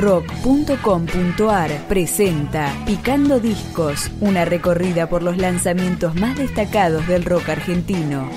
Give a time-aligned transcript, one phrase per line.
[0.00, 8.28] rock.com.ar presenta Picando Discos, una recorrida por los lanzamientos más destacados del rock argentino.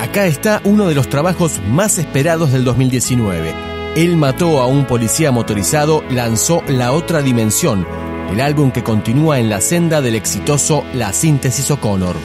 [0.00, 3.52] Acá está uno de los trabajos más esperados del 2019.
[3.96, 7.86] Él mató a un policía motorizado, lanzó La Otra Dimensión,
[8.30, 12.16] el álbum que continúa en la senda del exitoso La Síntesis O'Connor.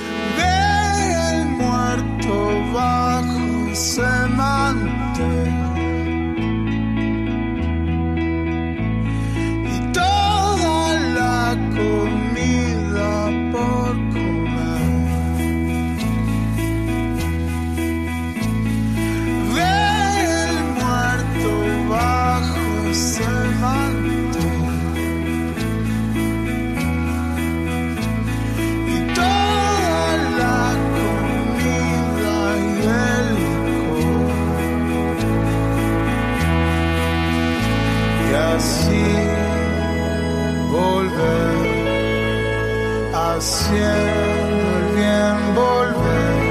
[43.43, 46.41] Haciendo el bien volver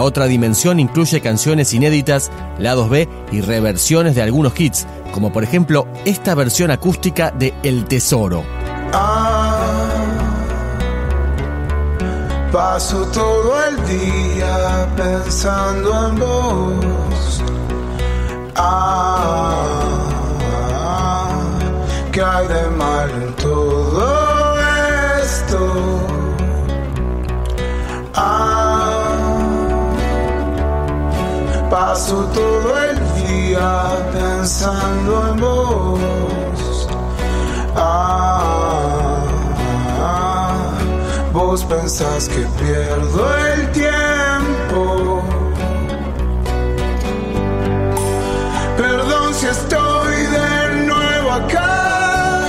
[0.09, 5.87] otra dimensión incluye canciones inéditas, lados B y reversiones de algunos hits, como por ejemplo
[6.03, 8.43] esta versión acústica de El Tesoro.
[8.91, 9.95] Ah,
[12.51, 17.43] paso todo el día pensando en vos.
[18.55, 19.63] Ah,
[22.11, 24.55] ¿qué hay de mal en todo
[25.21, 26.08] esto?
[31.69, 36.87] Paso todo el día pensando en vos.
[37.75, 39.21] Ah,
[41.31, 45.21] vos pensás que pierdo el tiempo.
[48.77, 52.41] Perdón si estoy de nuevo acá.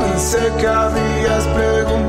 [0.00, 2.07] Pensé que habías preguntado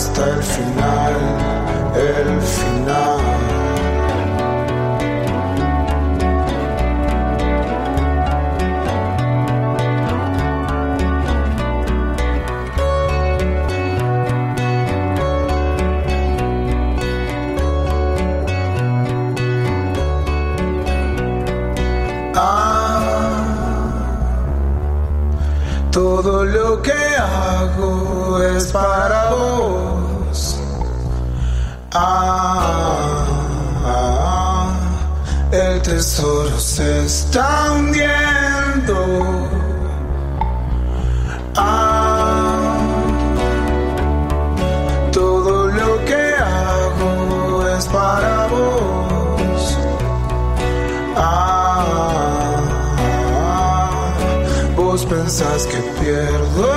[0.00, 1.14] Hasta el final,
[1.94, 3.29] el final.
[56.00, 56.69] Pierdo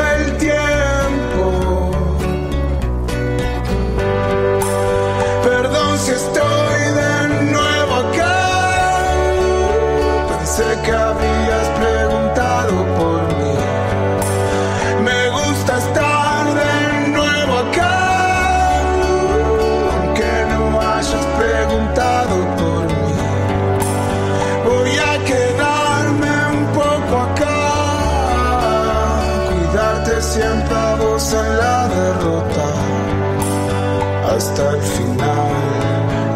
[34.74, 35.52] el final,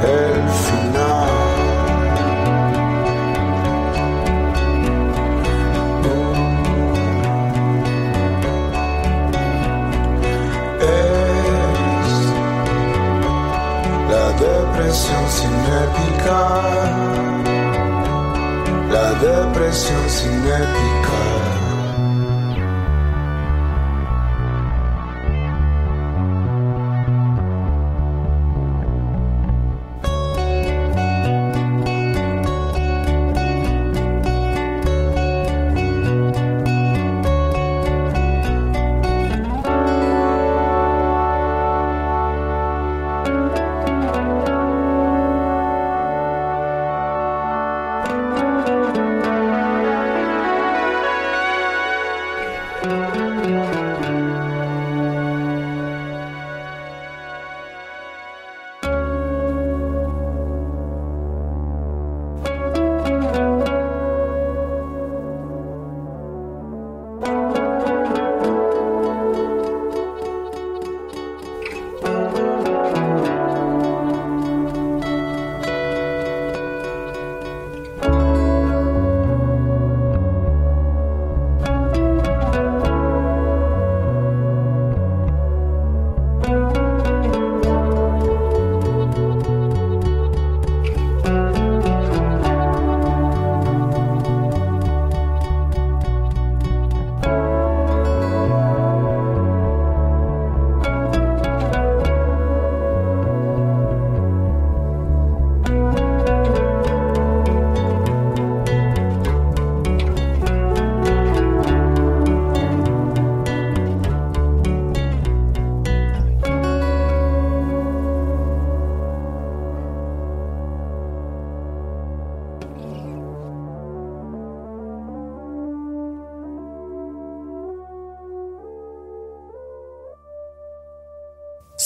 [0.04, 1.38] el final.
[10.82, 12.10] Es
[14.12, 16.40] la depresión sin épica.
[18.92, 20.38] La depresión sin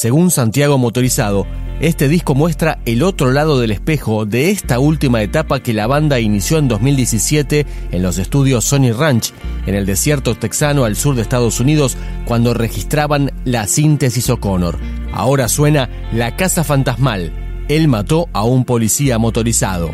[0.02, 1.46] Según Santiago Motorizado,
[1.80, 6.20] este disco muestra el otro lado del espejo de esta última etapa que la banda
[6.20, 9.32] inició en 2017 en los estudios Sony Ranch,
[9.68, 14.80] en el desierto texano al sur de Estados Unidos, cuando registraban la síntesis O'Connor.
[15.14, 17.32] Ahora suena La Casa Fantasmal.
[17.70, 19.92] Él mató a un policía motorizado.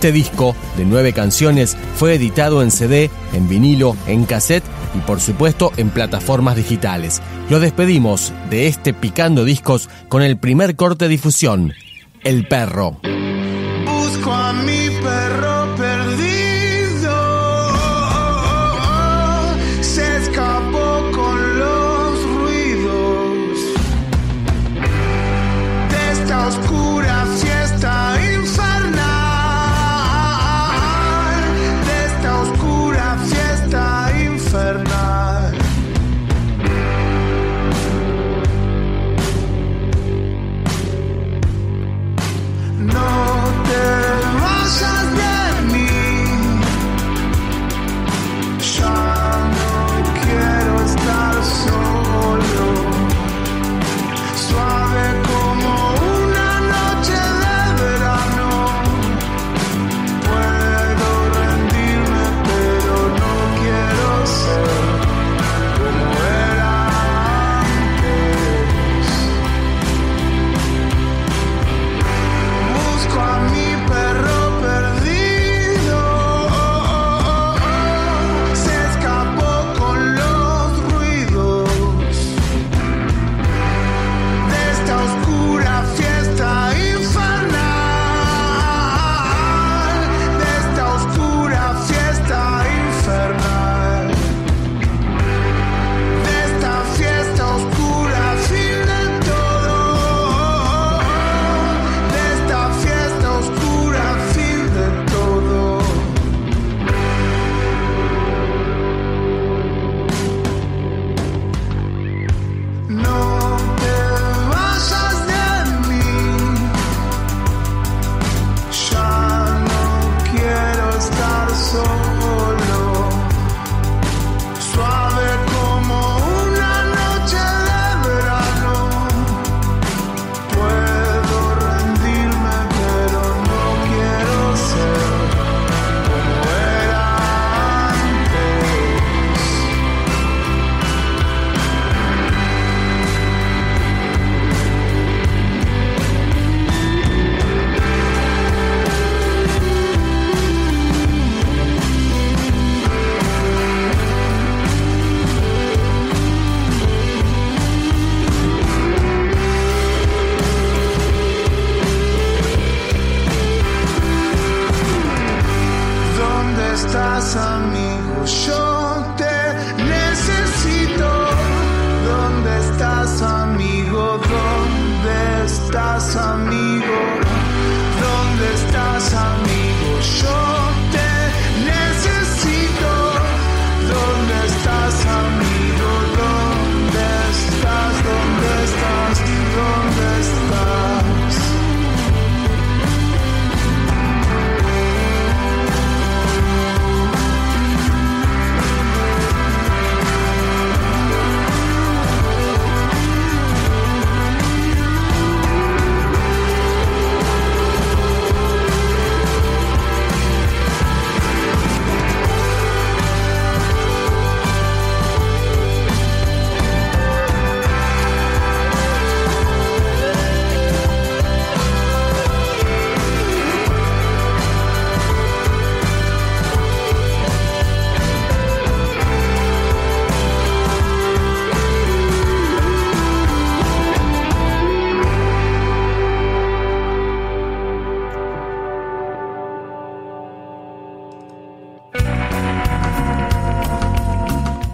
[0.00, 4.64] Este disco, de nueve canciones, fue editado en CD, en vinilo, en cassette
[4.94, 7.20] y por supuesto en plataformas digitales.
[7.50, 11.74] Lo despedimos de este Picando Discos con el primer corte de difusión,
[12.24, 12.98] El Perro.
[13.84, 15.49] Busco a mi perro